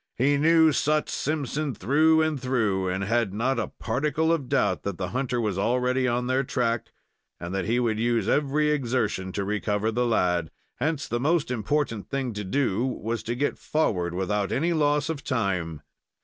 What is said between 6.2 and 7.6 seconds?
their track, and